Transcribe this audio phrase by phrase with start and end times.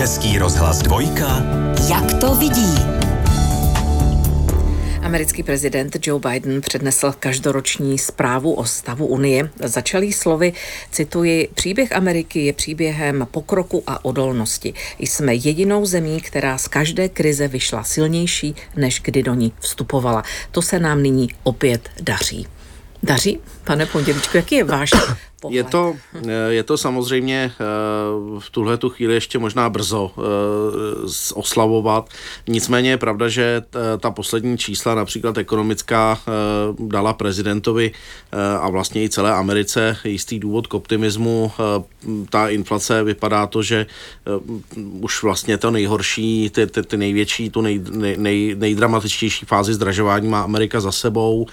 [0.00, 1.42] Český rozhlas dvojka.
[1.90, 2.74] Jak to vidí?
[5.02, 9.50] Americký prezident Joe Biden přednesl každoroční zprávu o stavu Unie.
[9.64, 10.52] Začalý slovy,
[10.90, 14.74] cituji, příběh Ameriky je příběhem pokroku a odolnosti.
[14.98, 20.22] Jsme jedinou zemí, která z každé krize vyšla silnější, než kdy do ní vstupovala.
[20.50, 22.46] To se nám nyní opět daří.
[23.02, 23.40] Daří?
[23.64, 24.90] Pane Pondělíčku, jaký je váš
[25.40, 25.56] pohled.
[25.56, 27.64] Je to, eh, je to samozřejmě eh,
[28.38, 30.20] v tuhle tu chvíli ještě možná brzo eh,
[31.34, 32.08] oslavovat.
[32.48, 33.62] Nicméně je pravda, že
[34.00, 36.18] ta poslední čísla, například ekonomická,
[36.78, 37.92] dala prezidentovi
[38.60, 41.52] a vlastně i celé Americe jistý důvod k optimismu.
[42.30, 43.86] Ta inflace vypadá to, že
[45.00, 47.80] už vlastně to nejhorší, ty, ty, ty největší, tu nej,
[48.16, 51.46] nej, nejdramatičtější fázi zdražování má Amerika za sebou.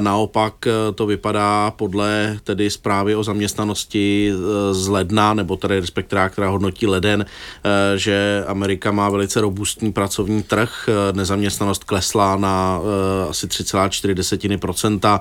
[0.00, 0.54] Naopak
[0.94, 6.86] to vypadá podle tedy zprávy o zaměstnanosti eh, z ledna, nebo tedy respektive, která hodnotí
[6.86, 12.80] leden, eh, že Amerika má velice robustní pracovní trh, eh, nezaměstnanost klesla na
[13.30, 15.20] asi 3,4%,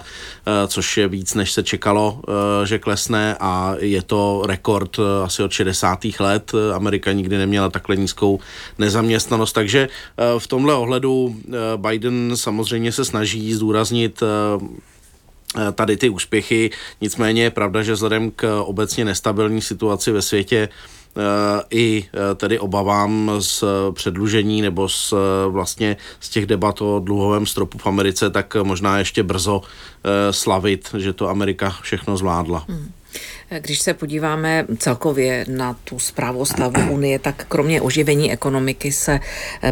[0.67, 2.21] což je víc, než se čekalo,
[2.63, 6.19] že klesne a je to rekord asi od 60.
[6.19, 6.51] let.
[6.75, 8.39] Amerika nikdy neměla takhle nízkou
[8.77, 9.89] nezaměstnanost, takže
[10.37, 11.35] v tomhle ohledu
[11.77, 14.23] Biden samozřejmě se snaží zdůraznit
[15.71, 16.71] tady ty úspěchy.
[17.01, 21.21] Nicméně je pravda, že vzhledem k obecně nestabilní situaci ve světě eh,
[21.69, 25.13] i eh, tedy obavám z předlužení nebo z
[25.47, 29.61] vlastně z těch debat o dluhovém stropu v Americe, tak možná ještě brzo
[30.31, 32.65] slavit, že to Amerika všechno zvládla.
[32.69, 32.91] Hmm.
[33.59, 39.19] Když se podíváme celkově na tu zprávu o stavu Unie, tak kromě oživení ekonomiky se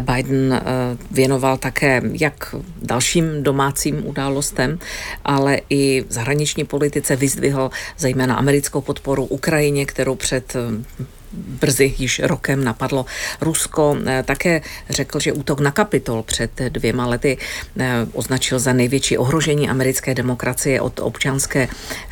[0.00, 0.62] Biden eh,
[1.10, 4.78] věnoval také jak dalším domácím událostem,
[5.24, 10.84] ale i zahraniční politice vyzdvihl zejména americkou podporu Ukrajině, kterou před eh,
[11.32, 13.06] brzy již rokem napadlo
[13.40, 13.96] Rusko.
[14.06, 17.38] Eh, také řekl, že útok na Kapitol před dvěma lety
[17.78, 21.68] eh, označil za největší ohrožení americké demokracie od občanské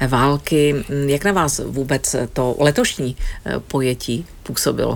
[0.08, 0.72] války.
[0.72, 4.94] Mm, jak na vás vůbec to letošní eh, pojetí působilo?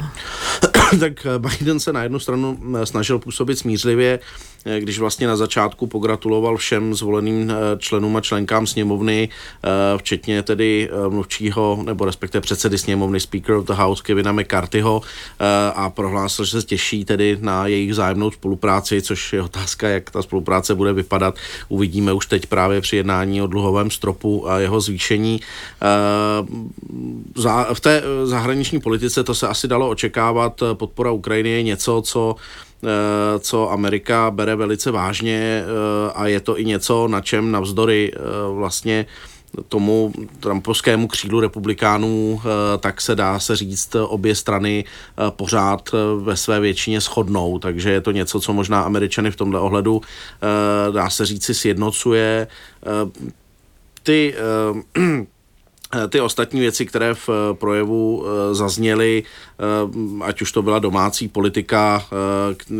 [1.00, 4.18] tak Biden se na jednu stranu snažil působit smířlivě,
[4.64, 9.68] Eh, když vlastně na začátku pogratuloval všem zvoleným eh, členům a členkám sněmovny, eh,
[9.98, 15.02] včetně tedy mluvčího, nebo respektive předsedy sněmovny Speaker of the House Kevina McCarthyho
[15.74, 20.22] a prohlásil, že se těší tedy na jejich vzájemnou spolupráci, což je otázka, jak ta
[20.22, 21.34] spolupráce bude vypadat.
[21.68, 25.40] Uvidíme už teď právě při jednání o dluhovém stropu a jeho zvýšení.
[27.72, 30.62] V té zahraniční politice to se asi dalo očekávat.
[30.74, 32.36] Podpora Ukrajiny je něco, co
[32.84, 38.12] Eh, co Amerika bere velice vážně eh, a je to i něco, na čem navzdory
[38.14, 38.18] eh,
[38.54, 39.06] vlastně
[39.68, 42.40] tomu trumpovskému křídlu republikánů,
[42.80, 44.84] tak se dá se říct, obě strany
[45.30, 50.00] pořád ve své většině shodnou, takže je to něco, co možná američany v tomhle ohledu,
[50.92, 52.46] dá se říct, si sjednocuje.
[54.02, 54.34] Ty
[54.96, 55.26] Eh,
[56.08, 59.22] ty ostatní věci, které v eh, projevu eh, zazněly,
[60.22, 62.04] ať už to byla domácí politika,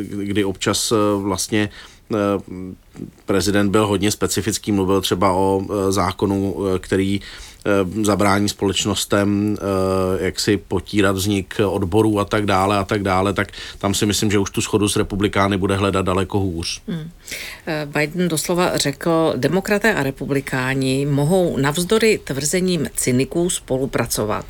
[0.06, 1.68] kdy občas vlastně
[3.26, 7.20] prezident byl hodně specifický, mluvil třeba o zákonu, který
[7.66, 13.32] Eh, zabrání společnostem eh, jak si potírat vznik odborů a tak dále a tak dále,
[13.32, 16.82] tak tam si myslím, že už tu schodu s republikány bude hledat daleko hůř.
[16.88, 17.10] Hmm.
[17.86, 24.46] Biden doslova řekl, demokraté a republikáni mohou navzdory tvrzením cyniků spolupracovat.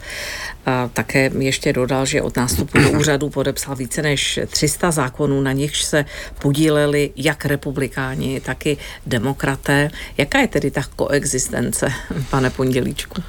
[0.66, 5.52] A také ještě dodal, že od nástupu do úřadu podepsal více než 300 zákonů, na
[5.52, 6.04] nichž se
[6.38, 8.76] podíleli jak republikáni, tak i
[9.06, 9.90] demokraté.
[10.18, 11.92] Jaká je tedy ta koexistence,
[12.30, 13.22] pane Pondělíčku?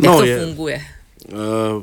[0.00, 0.80] Jak no, to je, funguje?
[1.28, 1.82] Eh,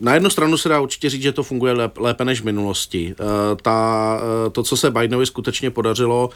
[0.00, 3.14] na jednu stranu se dá určitě říct, že to funguje lépe než v minulosti.
[3.20, 3.24] Eh,
[3.62, 6.30] ta, eh, to, co se Bidenovi skutečně podařilo,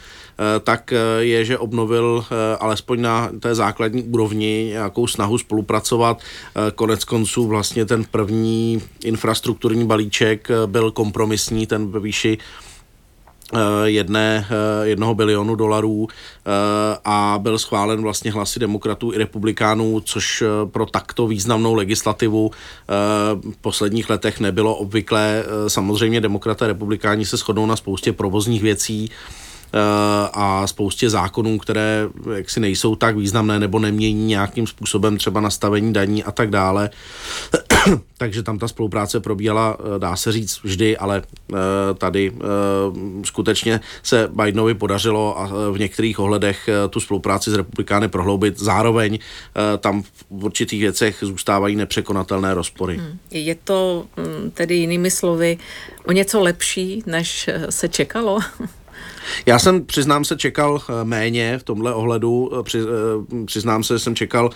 [0.65, 2.25] tak je, že obnovil
[2.61, 6.21] alespoň na té základní úrovni nějakou snahu spolupracovat.
[6.75, 12.38] Konec konců vlastně ten první infrastrukturní balíček byl kompromisní, ten ve výši
[13.84, 16.50] jedné, eh, jednoho bilionu dolarů eh,
[17.04, 22.50] a byl schválen vlastně hlasy demokratů i republikánů, což pro takto významnou legislativu
[23.52, 25.44] v posledních letech nebylo obvyklé.
[25.69, 29.10] Samozřejmě demokraté a republikáni se shodnou na spoustě provozních věcí,
[30.33, 36.25] a spoustě zákonů, které jaksi nejsou tak významné nebo nemění nějakým způsobem třeba nastavení daní
[36.25, 36.91] a tak dále.
[38.19, 41.23] Takže tam ta spolupráce probíhala, dá se říct, vždy, ale
[41.99, 42.33] tady
[43.25, 48.59] skutečně se Bidenovi podařilo a v některých ohledech tu spolupráci s republikány prohloubit.
[48.59, 49.19] Zároveň
[49.79, 52.97] tam v určitých věcech zůstávají nepřekonatelné rozpory.
[52.97, 53.19] Hmm.
[53.31, 55.59] Je to mm, tedy jinými slovy
[56.07, 58.39] o něco lepší, než se čekalo?
[59.46, 62.50] Já jsem, přiznám se, čekal eh, méně v tomhle ohledu.
[62.61, 64.50] Eh, při, eh, přiznám se, že jsem čekal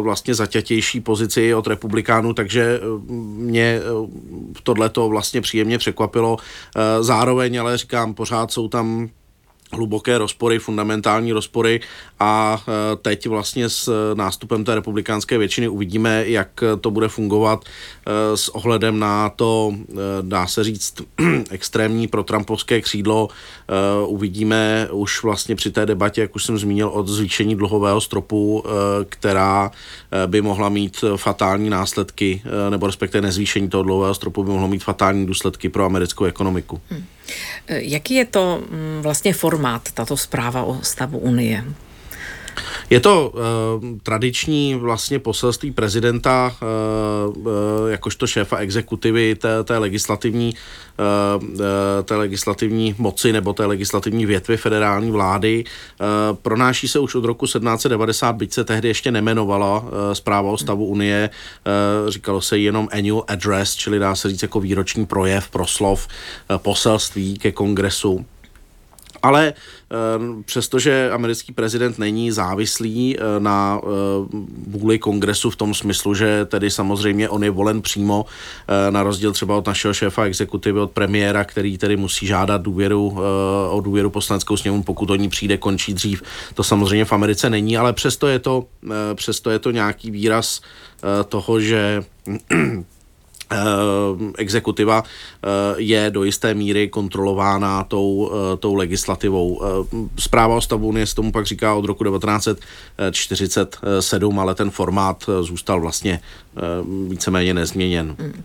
[0.00, 2.80] vlastně zaťatější pozici od republikánů, takže
[3.36, 3.80] mě
[4.62, 6.36] tohleto vlastně příjemně překvapilo.
[7.00, 9.08] Zároveň ale říkám, pořád jsou tam
[9.72, 11.80] hluboké rozpory, fundamentální rozpory
[12.20, 18.36] a e, teď vlastně s nástupem té republikánské většiny uvidíme, jak to bude fungovat e,
[18.36, 20.94] s ohledem na to, e, dá se říct,
[21.50, 23.28] extrémní pro Trumpovské křídlo.
[24.06, 28.64] Uvidíme už vlastně při té debatě, jak už jsem zmínil, od zvýšení dluhového stropu,
[29.08, 29.70] která
[30.26, 35.26] by mohla mít fatální následky, nebo respektive nezvýšení toho dluhového stropu by mohlo mít fatální
[35.26, 36.80] důsledky pro americkou ekonomiku.
[36.90, 37.04] Hmm.
[37.68, 41.64] Jaký je to mm, vlastně formát, tato zpráva o stavu Unie?
[42.90, 43.40] Je to uh,
[44.02, 47.52] tradiční vlastně poselství prezidenta uh, uh,
[47.88, 50.54] jakožto šéfa exekutivy té, té legislativní
[51.38, 51.60] uh, uh,
[52.02, 55.64] té legislativní moci nebo té legislativní větvy federální vlády.
[56.00, 60.58] Uh, pronáší se už od roku 1790, byť se tehdy ještě nemenovala uh, zpráva o
[60.58, 61.30] stavu Unie,
[62.04, 66.08] uh, říkalo se jenom annual address, čili dá se říct jako výroční projev, proslov,
[66.50, 68.24] uh, poselství ke kongresu.
[69.22, 73.86] Ale eh, přestože americký prezident není závislý eh, na eh,
[74.66, 78.26] vůli kongresu v tom smyslu, že tedy samozřejmě on je volen přímo,
[78.90, 83.18] na rozdíl třeba od našeho šéfa exekutivy, od premiéra, který tedy musí žádat důvěru
[83.70, 86.22] o důvěru poslaneckou sněmu, pokud o ní přijde, končí dřív.
[86.54, 88.64] To samozřejmě v Americe není, ale přesto je to,
[89.14, 90.60] přesto je to nějaký výraz
[91.28, 92.84] toho, že Eh,
[94.38, 99.60] exekutiva eh, je do jisté míry kontrolována tou, eh, tou legislativou.
[100.18, 105.80] Zpráva o stavu Unie se tomu pak říká od roku 1947, ale ten formát zůstal
[105.80, 106.20] vlastně
[107.08, 108.16] víceméně nezměněn.
[108.18, 108.42] Hmm.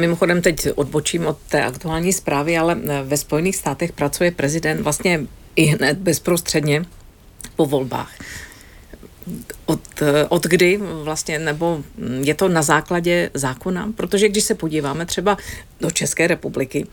[0.00, 5.64] Mimochodem teď odbočím od té aktuální zprávy, ale ve Spojených státech pracuje prezident vlastně i
[5.64, 6.84] hned bezprostředně
[7.56, 8.10] po volbách
[9.66, 9.80] od,
[10.28, 11.82] od kdy vlastně, nebo
[12.20, 13.92] je to na základě zákona?
[13.96, 15.36] Protože když se podíváme třeba
[15.80, 16.86] do České republiky,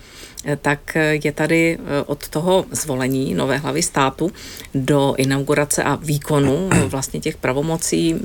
[0.62, 4.32] tak je tady od toho zvolení nové hlavy státu
[4.76, 8.16] do inaugurace a výkonu vlastně těch pravomocí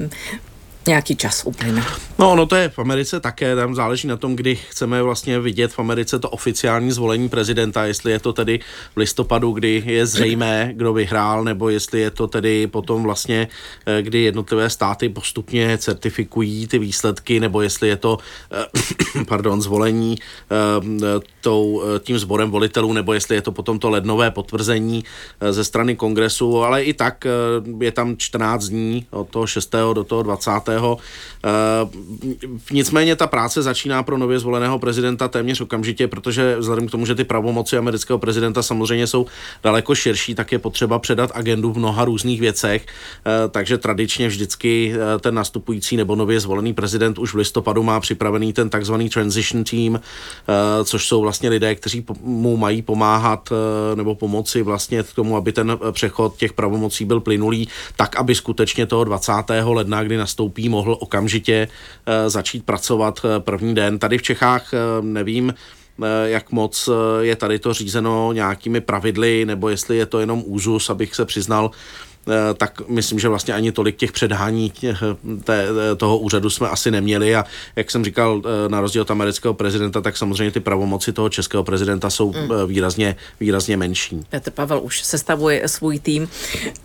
[0.86, 1.84] nějaký čas uplyne.
[2.18, 5.72] No, no to je v Americe také, tam záleží na tom, kdy chceme vlastně vidět
[5.72, 8.60] v Americe to oficiální zvolení prezidenta, jestli je to tedy
[8.94, 13.48] v listopadu, kdy je zřejmé, kdo vyhrál, nebo jestli je to tedy potom vlastně,
[13.86, 18.18] eh, kdy jednotlivé státy postupně certifikují ty výsledky, nebo jestli je to,
[18.52, 24.30] eh, pardon, zvolení eh, tou, tím sborem volitelů, nebo jestli je to potom to lednové
[24.30, 25.04] potvrzení
[25.50, 27.24] ze strany kongresu, ale i tak
[27.80, 29.74] je tam 14 dní od toho 6.
[29.94, 30.50] do toho 20
[31.44, 31.90] Uh,
[32.70, 37.14] nicméně ta práce začíná pro nově zvoleného prezidenta téměř okamžitě, protože vzhledem k tomu, že
[37.14, 39.26] ty pravomoci amerického prezidenta samozřejmě jsou
[39.62, 42.86] daleko širší, tak je potřeba předat agendu v mnoha různých věcech,
[43.50, 48.70] takže tradičně vždycky ten nastupující nebo nově zvolený prezident už v listopadu má připravený ten
[48.70, 50.00] takzvaný transition team,
[50.84, 53.52] což jsou vlastně lidé, kteří mu mají pomáhat
[53.94, 58.86] nebo pomoci vlastně k tomu, aby ten přechod těch pravomocí byl plynulý, tak aby skutečně
[58.86, 59.32] toho 20.
[59.64, 61.68] ledna, kdy nastoupí mohl okamžitě
[62.06, 63.98] eh, začít pracovat eh, první den.
[63.98, 65.54] Tady v Čechách eh, nevím,
[66.24, 66.88] jak moc
[67.20, 71.70] je tady to řízeno nějakými pravidly, nebo jestli je to jenom úzus, abych se přiznal,
[71.70, 72.11] Eh,
[72.56, 75.02] tak myslím, že vlastně ani tolik těch předhání těch,
[75.44, 77.44] té, toho úřadu jsme asi neměli a
[77.76, 81.64] jak jsem říkal, eh, na rozdíl od amerického prezidenta, tak samozřejmě ty pravomoci toho českého
[81.64, 82.48] prezidenta jsou mm.
[82.66, 84.20] výrazně, výrazně menší.
[84.28, 86.28] Petr Pavel už sestavuje svůj tým,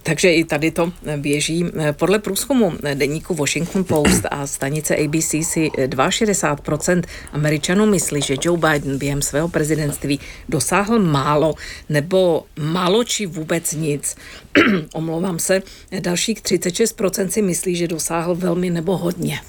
[0.03, 1.65] takže i tady to běží.
[1.91, 7.03] Podle průzkumu deníku Washington Post a stanice ABC si 62%
[7.33, 11.53] Američanů myslí, že Joe Biden během svého prezidentství dosáhl málo
[11.89, 14.15] nebo málo či vůbec nic.
[14.93, 15.61] Omlouvám se,
[15.99, 19.39] dalších 36% si myslí, že dosáhl velmi nebo hodně.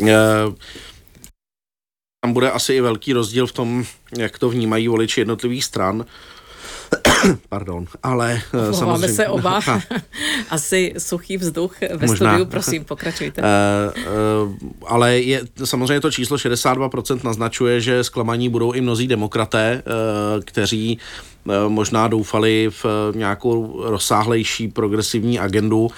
[0.00, 0.54] Uh
[2.24, 3.84] tam bude asi i velký rozdíl v tom,
[4.18, 6.04] jak to vnímají voliči jednotlivých stran.
[7.48, 9.08] Pardon, ale eh, Voláme samozřejmě...
[9.08, 9.60] se oba.
[10.50, 12.30] Asi suchý vzduch ve Možná.
[12.30, 13.42] studiu, prosím, pokračujte.
[13.42, 14.54] Uh, uh,
[14.86, 20.98] ale je, samozřejmě to číslo 62% naznačuje, že zklamaní budou i mnozí demokraté, uh, kteří
[21.68, 25.90] možná doufali v nějakou rozsáhlejší progresivní agendu.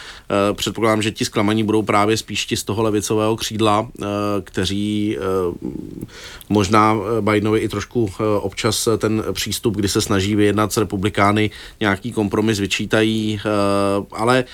[0.52, 3.88] Předpokládám, že ti zklamaní budou právě spíš ti z toho levicového křídla,
[4.44, 5.18] kteří
[6.48, 8.10] možná Bidenovi i trošku
[8.40, 11.50] občas ten přístup, kdy se snaží vyjednat s republikány,
[11.80, 13.40] nějaký kompromis vyčítají,
[14.12, 14.44] ale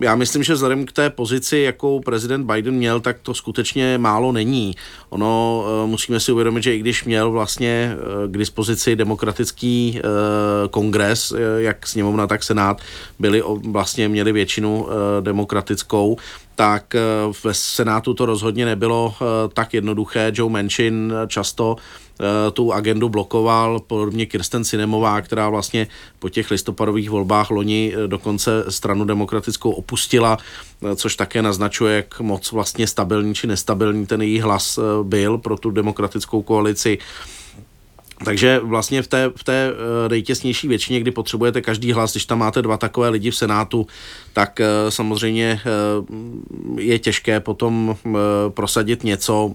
[0.00, 4.32] já myslím, že vzhledem k té pozici, jakou prezident Biden měl, tak to skutečně málo
[4.32, 4.74] není.
[5.10, 10.00] Ono musíme si uvědomit, že i když měl vlastně k dispozici demokratický
[10.70, 12.80] kongres, jak sněmovna, tak senát,
[13.18, 14.88] byli vlastně měli většinu
[15.20, 16.16] demokratickou,
[16.54, 16.94] tak
[17.32, 19.14] v Senátu to rozhodně nebylo
[19.54, 20.32] tak jednoduché.
[20.34, 21.76] Joe Manchin často
[22.22, 25.86] Eh, tu agendu blokoval, podobně Kirsten Cinemová, která vlastně
[26.18, 32.20] po těch listopadových volbách loni eh, dokonce stranu demokratickou opustila, eh, což také naznačuje, jak
[32.20, 36.98] moc vlastně stabilní či nestabilní ten její hlas byl pro tu demokratickou koalici.
[38.24, 42.38] Takže vlastně v té, v té eh, nejtěsnější většině, kdy potřebujete každý hlas, když tam
[42.38, 43.86] máte dva takové lidi v Senátu,
[44.32, 47.96] tak eh, samozřejmě eh, je těžké potom
[48.48, 49.52] prosadit něco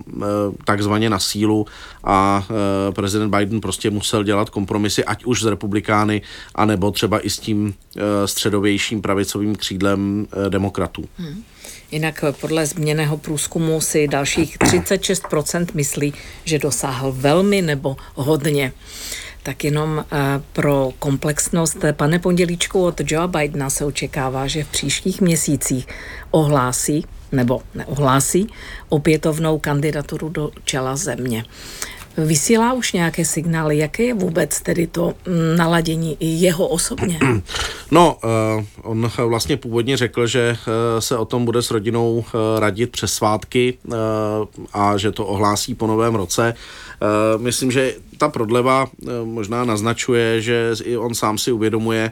[0.65, 1.65] takzvaně na sílu
[2.03, 2.47] a
[2.91, 6.21] prezident Biden prostě musel dělat kompromisy, ať už s republikány,
[6.55, 7.73] anebo třeba i s tím
[8.25, 11.05] středovějším pravicovým křídlem demokratů.
[11.17, 11.43] Hmm.
[11.91, 16.13] Jinak podle změněného průzkumu si dalších 36% myslí,
[16.45, 18.73] že dosáhl velmi nebo hodně.
[19.43, 20.17] Tak jenom eh,
[20.53, 25.87] pro komplexnost, pane Pondělíčku, od Joe Bidena se očekává, že v příštích měsících
[26.31, 28.47] ohlásí nebo neohlásí
[28.89, 31.45] opětovnou kandidaturu do čela země.
[32.17, 35.13] Vysílá už nějaké signály, jaké je vůbec tedy to
[35.57, 37.19] naladění i jeho osobně?
[37.91, 42.23] No, uh, on vlastně původně řekl, že uh, se o tom bude s rodinou uh,
[42.59, 43.77] radit přes svátky
[44.73, 46.53] a že to ohlásí po novém roce.
[47.37, 48.87] Myslím, že ta prodleva
[49.23, 52.11] možná naznačuje, že i on sám si uvědomuje,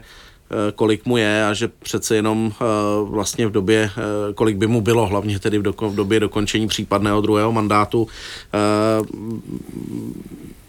[0.74, 2.64] kolik mu je a že přece jenom eh,
[3.04, 7.52] vlastně v době, eh, kolik by mu bylo, hlavně tedy v době dokončení případného druhého
[7.52, 8.08] mandátu.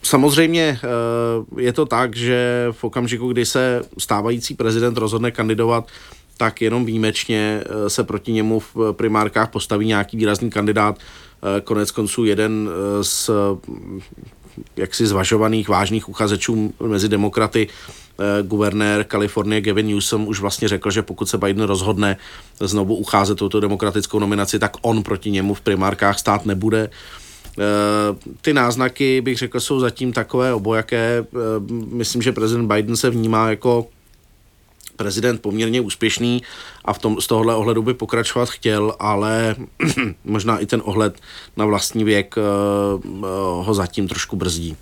[0.04, 0.80] Samozřejmě
[1.58, 5.88] je to tak, že v okamžiku, kdy se stávající prezident rozhodne kandidovat,
[6.38, 11.00] tak jenom výjimečně se proti němu v primárkách postaví nějaký výrazný kandidát.
[11.64, 12.70] Konec konců jeden
[13.02, 13.30] z
[14.76, 17.68] jaksi zvažovaných vážných uchazečů mezi demokraty
[18.20, 22.18] Eh, guvernér Kalifornie Gavin Newsom už vlastně řekl, že pokud se Biden rozhodne
[22.60, 26.90] znovu ucházet touto demokratickou nominaci, tak on proti němu v primárkách stát nebude.
[27.60, 27.64] Eh,
[28.42, 31.26] ty náznaky, bych řekl, jsou zatím takové obojaké.
[31.26, 31.38] Eh,
[31.92, 33.88] myslím, že prezident Biden se vnímá jako
[34.96, 36.42] prezident poměrně úspěšný
[36.86, 39.56] a v tom, z tohohle ohledu by pokračovat chtěl, ale
[40.24, 41.20] možná i ten ohled
[41.58, 42.36] na vlastní věk
[43.62, 44.78] ho zatím trošku brzdí.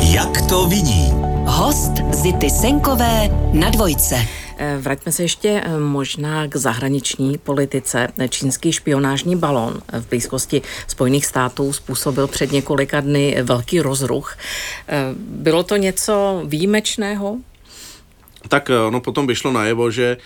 [0.00, 1.10] Jak to vidí?
[1.46, 4.16] Host Zity Senkové na dvojce.
[4.58, 8.08] Eh, vraťme se ještě eh, možná k zahraniční politice.
[8.28, 14.36] Čínský špionážní balon v blízkosti Spojených států způsobil před několika dny velký rozruch.
[14.88, 17.38] Eh, bylo to něco výjimečného?
[18.48, 20.16] Tak ono potom vyšlo najevo, že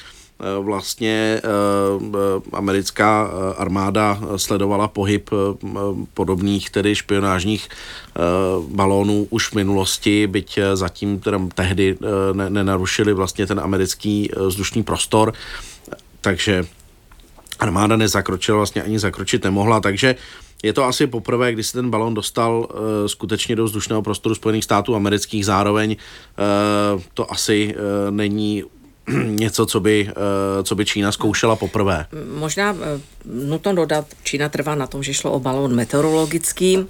[0.41, 1.51] Eh, vlastně eh,
[2.53, 5.31] americká eh, armáda sledovala pohyb
[6.15, 7.69] podobných tedy špionážních
[8.69, 11.97] balónů už v minulosti, byť zatím teda tehdy
[12.49, 15.33] nenarušili vlastně ten americký vzdušný prostor,
[16.21, 16.67] takže
[17.59, 20.17] armáda nezakročila, vlastně ani zakročit nemohla, takže
[20.63, 24.65] je to asi poprvé, kdy se ten balon dostal uh, skutečně do vzdušného prostoru Spojených
[24.65, 25.47] států amerických.
[25.47, 25.97] Zároveň
[26.95, 28.65] uh, to asi uh, není
[29.25, 30.11] něco, co by,
[30.63, 32.07] co by Čína zkoušela poprvé.
[32.39, 32.77] Možná
[33.25, 36.87] nutno dodat, Čína trvá na tom, že šlo o balón meteorologický.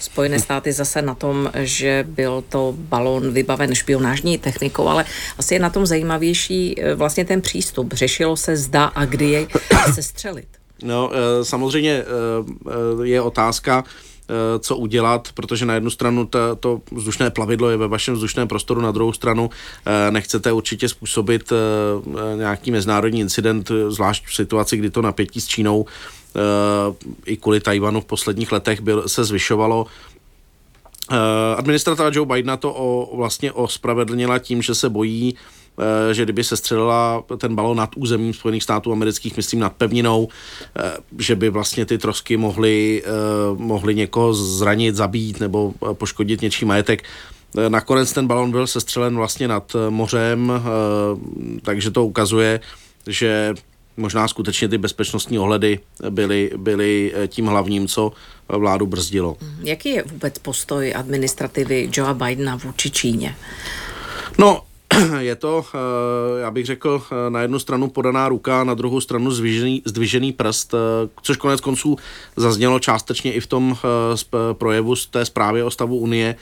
[0.00, 5.04] Spojené státy zase na tom, že byl to balón vybaven špionážní technikou, ale
[5.38, 7.92] asi je na tom zajímavější vlastně ten přístup.
[7.92, 9.46] Řešilo se zda a kdy je
[9.94, 10.63] se střelit.
[10.82, 11.10] No,
[11.42, 12.04] samozřejmě
[13.02, 13.84] je otázka,
[14.28, 18.48] Eh, co udělat, protože na jednu stranu to, to vzdušné plavidlo je ve vašem vzdušném
[18.48, 19.50] prostoru, na druhou stranu
[19.86, 25.46] eh, nechcete určitě způsobit eh, nějaký mezinárodní incident, zvlášť v situaci, kdy to napětí s
[25.46, 25.86] Čínou
[27.26, 29.86] i kvůli Tajvanu v posledních letech byl, se zvyšovalo.
[31.56, 35.63] Administrativa Joe Bidena to o, vlastně ospravedlnila tím, že se bojí Eh,
[36.12, 40.28] že kdyby se střelila ten balon nad územím Spojených států amerických, myslím nad pevninou,
[40.76, 43.10] eh, že by vlastně ty trosky mohly, eh,
[43.56, 47.02] mohly někoho zranit, zabít nebo poškodit něčí majetek.
[47.68, 50.52] Nakonec ten balon byl sestřelen vlastně nad mořem,
[51.62, 52.60] takže to ukazuje,
[53.06, 53.54] že
[53.96, 55.78] možná skutečně ty bezpečnostní ohledy
[56.10, 58.12] byly, byly tím hlavním, co
[58.48, 59.36] vládu brzdilo.
[59.62, 63.36] Jaký je vůbec postoj administrativy Joea Bidena vůči Číně?
[64.38, 64.62] No,
[65.18, 69.30] je to, eh, já bych řekl, eh, na jednu stranu podaná ruka, na druhou stranu
[69.30, 70.78] zdvižený, zdvižený prst, eh,
[71.22, 71.96] což konec konců
[72.36, 73.76] zaznělo částečně i v tom
[74.52, 76.36] projevu z té zprávy o stavu Unie,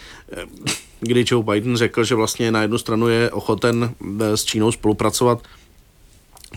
[1.01, 5.43] kdy Joe Biden řekl, že vlastně na jednu stranu je ochoten s Čínou spolupracovat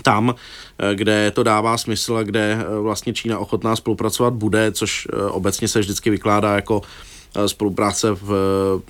[0.02, 0.36] tam,
[0.94, 6.10] kde to dává smysl a kde vlastně Čína ochotná spolupracovat bude, což obecně se vždycky
[6.10, 7.14] vykládá jako Eh,
[7.46, 8.32] spolupráce v,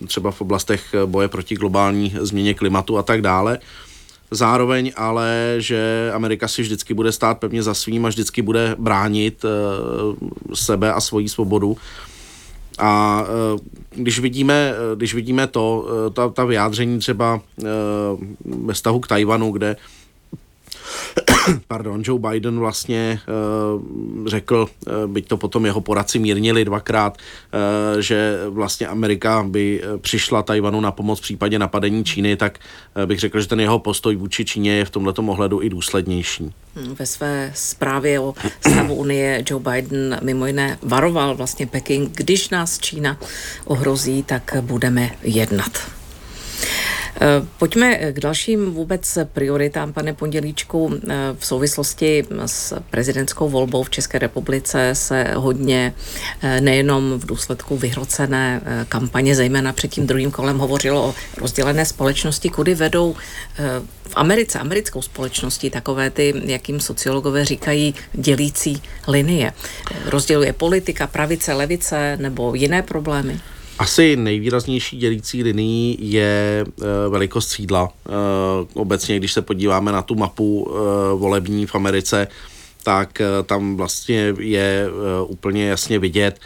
[0.08, 3.60] třeba v oblastech boje proti globální změně klimatu a tak dále.
[4.32, 9.46] Zároveň ale, že Amerika si vždycky bude stát pevně za svým a vždycky bude bránit
[10.54, 11.78] sebe a svoji svobodu.
[12.80, 13.24] A
[13.96, 17.42] když vidíme, když vidíme to, ta, ta vyjádření třeba
[18.46, 19.76] ve vztahu k Tajvanu, kde
[21.68, 28.00] pardon, Joe Biden vlastně uh, řekl, uh, byť to potom jeho poradci mírnili dvakrát, uh,
[28.00, 32.60] že vlastně Amerika by přišla Tajvanu na pomoc v případě napadení Číny, tak
[32.98, 36.54] uh, bych řekl, že ten jeho postoj vůči Číně je v tomto ohledu i důslednější.
[36.76, 42.50] Hmm, ve své zprávě o stavu Unie Joe Biden mimo jiné varoval vlastně Peking, když
[42.50, 43.18] nás Čína
[43.66, 45.95] ohrozí, tak budeme jednat.
[47.22, 51.00] Eh, pojďme k dalším vůbec prioritám, pane Pondělíčku.
[51.10, 55.94] Eh, v souvislosti s prezidentskou volbou v České republice se hodně
[56.42, 62.50] eh, nejenom v důsledku vyhrocené kampaně, zejména před tím druhým kolem hovořilo o rozdělené společnosti,
[62.50, 63.16] kudy vedou
[64.08, 69.54] v Americe, americkou společnosti, takové ty, jakým sociologové říkají, dělící linie.
[70.06, 73.40] Rozděluje politika, pravice, levice nebo jiné problémy?
[73.80, 77.90] Asi nejvýraznější dělící linií je e, velikost sídla.
[77.90, 78.12] E,
[78.74, 82.28] obecně, když se podíváme na tu mapu e, volební v Americe,
[82.84, 84.88] tak tam vlastně je
[85.28, 86.40] úplně jasně vidět,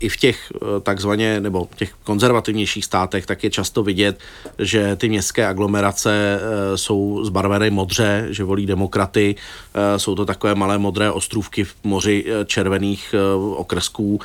[0.00, 4.18] i v těch eh, takzvaně, nebo těch konzervativnějších státech, tak je často vidět,
[4.58, 9.34] že ty městské aglomerace eh, jsou zbarvené modře, že volí demokraty,
[9.74, 13.14] eh, jsou to takové malé modré ostrůvky v moři červených
[13.56, 14.20] okrsků,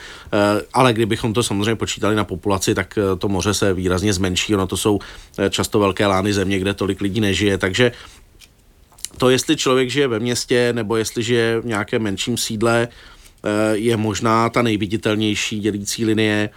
[0.74, 4.78] ale kdybychom to samozřejmě počítali na populaci, tak to moře se výrazně zmenší, ono to
[4.78, 5.00] jsou
[5.50, 7.92] často velké lány země, kde tolik lidí nežije, takže
[9.18, 13.17] to, jestli člověk žije ve městě nebo jestli žije v nějakém menším sídle, Eh,
[13.74, 16.50] je možná ta nejviditelnější dělící linie.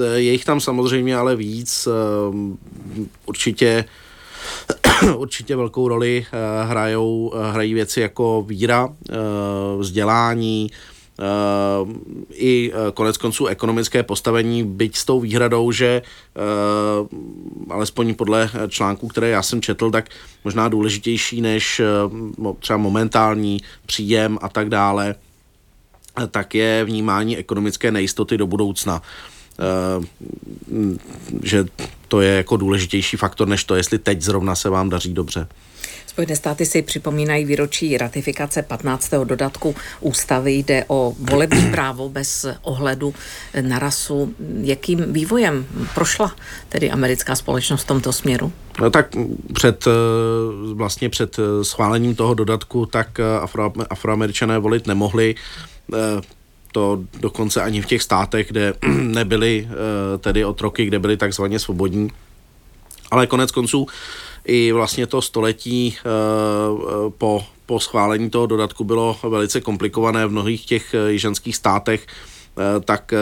[0.00, 1.88] Eh, je jich tam samozřejmě ale víc.
[1.88, 2.56] Eh,
[3.26, 3.84] určitě
[5.16, 6.26] určitě velkou roli
[6.64, 8.88] hrajou, hrají věci jako víra,
[9.78, 10.70] vzdělání,
[12.32, 16.02] i konec konců ekonomické postavení, byť s tou výhradou, že
[17.70, 20.08] alespoň podle článků, které já jsem četl, tak
[20.44, 21.80] možná důležitější než
[22.58, 25.14] třeba momentální příjem a tak dále,
[26.30, 29.02] tak je vnímání ekonomické nejistoty do budoucna.
[29.58, 30.06] Eh,
[31.42, 31.64] že
[32.08, 35.46] to je jako důležitější faktor, než to, jestli teď zrovna se vám daří dobře.
[36.06, 39.10] Spojené státy si připomínají výročí ratifikace 15.
[39.24, 40.52] dodatku ústavy.
[40.52, 43.14] Jde o volební právo bez ohledu
[43.60, 44.34] na rasu.
[44.60, 46.34] Jakým vývojem prošla
[46.68, 48.52] tedy americká společnost v tomto směru?
[48.80, 49.06] No tak
[49.54, 49.90] před, eh,
[50.74, 55.34] vlastně před schválením toho dodatku tak afro, afroameričané volit nemohli.
[55.92, 56.20] Eh,
[56.72, 62.10] to dokonce ani v těch státech, kde nebyly eh, tedy otroky, kde byly takzvaně svobodní.
[63.10, 63.86] Ale konec konců
[64.44, 66.00] i vlastně to století eh,
[67.18, 72.06] po, po schválení toho dodatku bylo velice komplikované v mnohých těch jižanských státech,
[72.84, 73.14] tak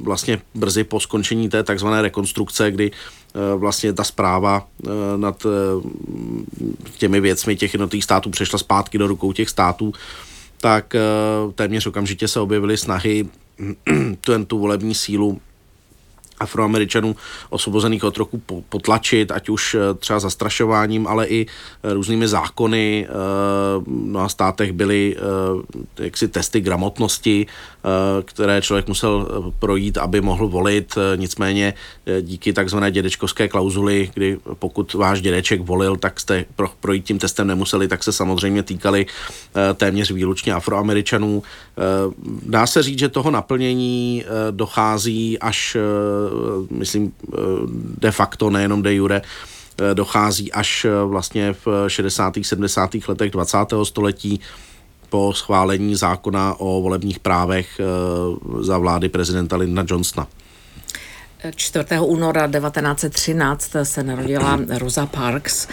[0.00, 2.90] vlastně brzy po skončení té takzvané rekonstrukce, kdy
[3.56, 4.66] vlastně ta zpráva
[5.16, 5.46] nad
[6.98, 9.92] těmi věcmi těch jednotlivých států přešla zpátky do rukou těch států,
[10.60, 11.00] tak eh,
[11.54, 13.28] téměř okamžitě se objevily snahy
[14.20, 15.40] tu, tu volební sílu
[16.38, 17.16] afroameričanů
[17.50, 23.06] osvobozených od roku potlačit, ať už eh, třeba zastrašováním, ale i eh, různými zákony.
[23.86, 25.16] No a státech byly
[25.98, 27.46] jaksi testy gramotnosti,
[28.22, 30.94] které člověk musel projít, aby mohl volit.
[31.16, 31.74] Nicméně
[32.20, 36.44] díky takzvané dědečkovské klauzuly, kdy pokud váš dědeček volil, tak jste
[36.80, 39.06] projít tím testem nemuseli, tak se samozřejmě týkali
[39.74, 41.42] téměř výlučně afroameričanů.
[42.42, 46.25] Dá se říct, že toho naplnění dochází až Eh,
[46.70, 47.36] myslím eh,
[47.98, 52.34] de facto, nejenom de jure, eh, dochází až vlastně v 60.
[52.42, 53.08] 70.
[53.08, 53.84] letech 20.
[53.84, 54.40] století
[55.10, 57.80] po schválení zákona o volebních právech
[58.60, 60.26] za vlády prezidenta Lyndona Johnsona.
[61.54, 61.84] 4.
[62.00, 65.68] února 1913 se narodila Rosa Parks,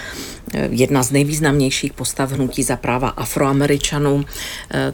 [0.69, 4.25] jedna z nejvýznamnějších postav hnutí za práva afroameričanů.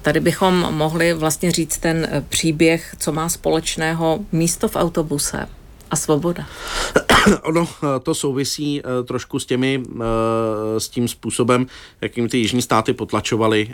[0.01, 5.47] Tady bychom mohli vlastně říct ten příběh, co má společného místo v autobuse
[5.91, 6.45] a svoboda.
[7.43, 11.65] ono eh, to souvisí eh, trošku s těmi, eh, s tím způsobem,
[12.01, 13.69] jakým ty jižní státy potlačovaly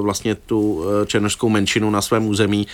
[0.00, 2.66] vlastně tu černožskou menšinu na svém území.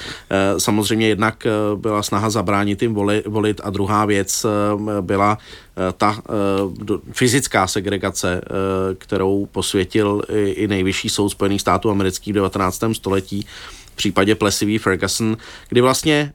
[0.59, 2.95] Samozřejmě jednak byla snaha zabránit jim
[3.27, 4.47] volit a druhá věc
[5.01, 5.38] byla
[5.97, 6.23] ta
[7.12, 8.41] fyzická segregace,
[8.99, 12.81] kterou posvětil i nejvyšší soud Spojených států amerických v 19.
[12.93, 13.47] století
[13.92, 15.37] v případě Plessy Ferguson,
[15.68, 16.33] kdy vlastně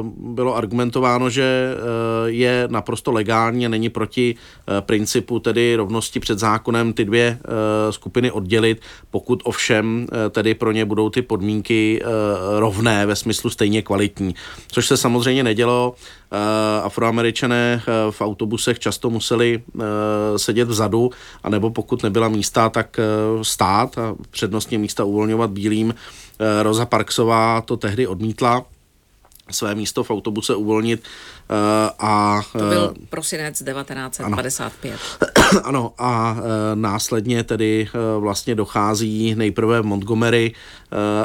[0.00, 1.80] uh, bylo argumentováno, že uh,
[2.26, 7.92] je naprosto legální a není proti uh, principu tedy rovnosti před zákonem ty dvě uh,
[7.92, 12.10] skupiny oddělit, pokud ovšem uh, tedy pro ně budou ty podmínky uh,
[12.58, 14.34] rovné ve smyslu stejně kvalitní.
[14.68, 15.94] Což se samozřejmě nedělo.
[16.32, 16.38] Uh,
[16.84, 19.82] afroameričané uh, v autobusech často museli uh,
[20.36, 21.10] sedět vzadu,
[21.42, 23.00] anebo pokud nebyla místa, tak
[23.36, 25.94] uh, stát a přednostně místa uvolňovat bílým.
[25.94, 26.27] Eh,
[26.62, 28.64] Rosa Parksová to tehdy odmítla
[29.50, 31.02] své místo v autobuse uvolnit
[31.50, 32.42] eh, a...
[32.52, 35.00] To byl eh, prosinec 1955.
[35.20, 36.36] Ano, ano a
[36.74, 40.54] následně tedy vlastně dochází nejprve v Montgomery,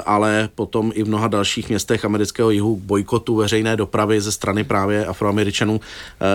[0.05, 4.63] ale potom i v mnoha dalších městech amerického jihu k bojkotu veřejné dopravy ze strany
[4.63, 5.81] právě afroameričanů,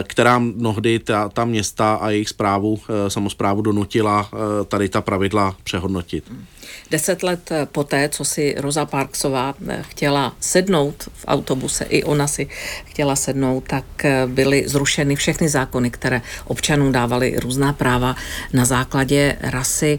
[0.03, 4.31] která mnohdy ta, ta města a jejich zprávu, samozprávu donutila
[4.69, 6.29] tady ta pravidla přehodnotit.
[6.29, 6.45] Hmm.
[6.91, 12.49] Deset let poté, co si Rosa Parksová eh, chtěla sednout v autobuse, i ona si
[12.85, 18.17] chtěla sednout, tak eh, byly zrušeny všechny zákony, které občanům dávaly různá práva
[18.53, 19.99] na základě rasy.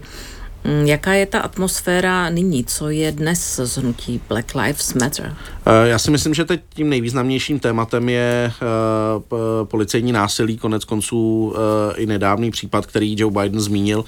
[0.64, 2.64] Mm, jaká je ta atmosféra nyní?
[2.64, 5.36] Co je dnes z hnutí Black Lives Matter?
[5.66, 11.46] Eh, já si myslím, že teď tím nejvýznamnějším tématem je uh, policejní násilí, konec konců
[11.46, 11.54] uh,
[11.96, 14.04] i nedávný případ, který Joe Biden zmínil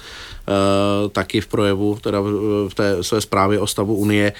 [1.11, 2.21] taky v projevu, teda
[2.67, 4.33] v té své zprávě o stavu Unie.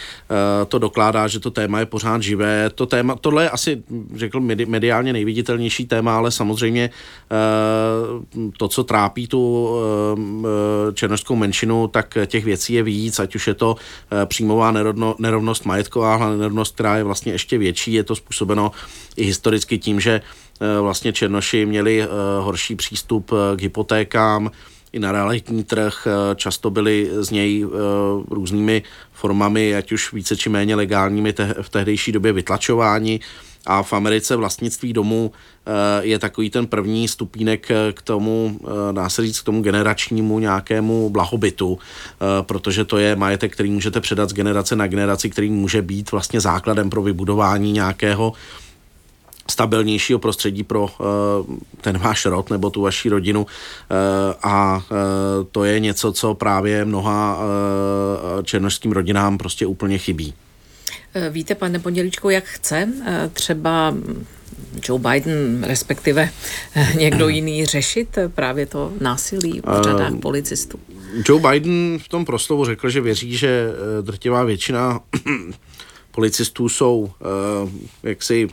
[0.68, 2.70] To dokládá, že to téma je pořád živé.
[2.76, 3.84] To téma, tohle je asi,
[4.16, 6.90] řekl, mediálně nejviditelnější téma, ale samozřejmě
[8.58, 9.70] to, co trápí tu
[10.94, 13.76] černožskou menšinu, tak těch věcí je víc, ať už je to
[14.26, 14.72] příjmová
[15.20, 17.94] nerovnost majetková, nerovnost, která je vlastně ještě větší.
[17.94, 18.72] Je to způsobeno
[19.16, 22.08] i historicky tím, že eh, vlastně Černoši měli eh,
[22.40, 24.52] horší přístup eh, k hypotékám,
[24.94, 27.66] i na realitní trh, často byli z něj
[28.30, 33.20] různými formami, ať už více či méně legálními, v tehdejší době vytlačováni.
[33.66, 35.32] A v Americe vlastnictví domů
[36.02, 38.60] je takový ten první stupínek k tomu,
[38.92, 41.80] dá se říct, k tomu generačnímu nějakému blahobytu,
[42.42, 46.42] protože to je majetek, který můžete předat z generace na generaci, který může být vlastně
[46.42, 48.34] základem pro vybudování nějakého
[49.50, 50.88] stabilnějšího prostředí pro uh,
[51.82, 53.48] ten váš rod nebo tu vaši rodinu uh,
[54.44, 57.40] a uh, to je něco, co právě mnoha
[58.44, 60.34] černožským rodinám prostě úplně chybí.
[61.30, 62.90] Víte, pane Pondělíčko, jak chce
[63.34, 63.96] třeba
[64.88, 66.30] Joe Biden, respektive
[66.98, 70.80] někdo jiný řešit právě to násilí v řadách policistů?
[71.30, 73.70] Joe Biden v tom proslovu řekl, že věří, že
[74.02, 75.00] drtivá většina
[76.12, 77.12] policistů jsou
[78.04, 78.50] jaksi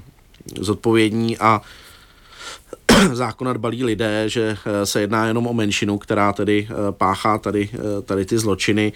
[0.59, 1.63] zodpovědní a
[3.13, 7.69] zákona dbalí lidé, že eh, se jedná jenom o menšinu, která tedy eh, páchá tady,
[7.73, 8.93] eh, tady ty zločiny.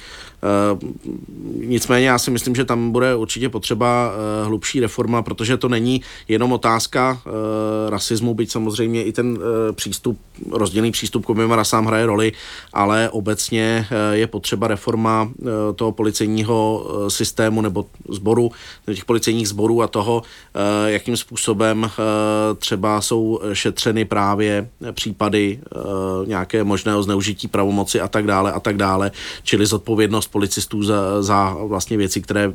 [1.54, 4.12] Nicméně já si myslím, že tam bude určitě potřeba
[4.44, 7.20] hlubší reforma, protože to není jenom otázka
[7.88, 9.38] rasismu, byť samozřejmě i ten
[9.72, 10.18] přístup,
[10.50, 12.32] rozdělený přístup k oběma rasám hraje roli,
[12.72, 15.30] ale obecně je potřeba reforma
[15.76, 18.50] toho policejního systému nebo sboru,
[18.94, 20.22] těch policejních sborů a toho,
[20.86, 21.90] jakým způsobem
[22.58, 28.61] třeba jsou šetřeny vyšetřeny právě případy e, nějaké možného zneužití pravomoci a tak dále a
[28.61, 29.11] tak dále,
[29.42, 32.52] čili zodpovědnost policistů za, za vlastně věci, které e,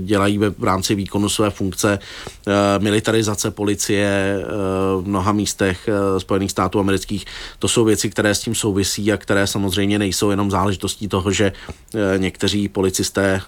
[0.00, 4.44] dělají v rámci výkonu své funkce, e, militarizace policie e,
[4.96, 7.24] v mnoha místech e, Spojených států amerických,
[7.58, 11.52] to jsou věci, které s tím souvisí a které samozřejmě nejsou jenom záležitostí toho, že
[11.52, 13.40] e, někteří policisté e,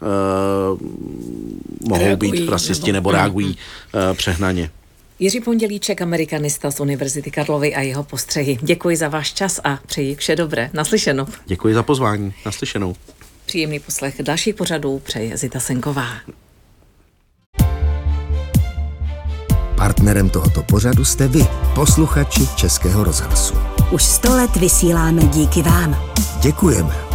[1.88, 3.56] mohou reagují, být rasisti nebo, nebo reagují
[3.94, 4.70] e, přehnaně.
[5.20, 8.58] Jiří Pondělíček, amerikanista z Univerzity Karlovy a jeho postřehy.
[8.62, 10.70] Děkuji za váš čas a přeji vše dobré.
[10.72, 11.26] Naslyšenou.
[11.46, 12.34] Děkuji za pozvání.
[12.46, 12.94] Naslyšenou.
[13.46, 16.06] Příjemný poslech dalších pořadů přeje Zita Senková.
[19.76, 23.54] Partnerem tohoto pořadu jste vy, posluchači Českého rozhlasu.
[23.90, 26.12] Už sto let vysíláme díky vám.
[26.42, 27.07] Děkujeme.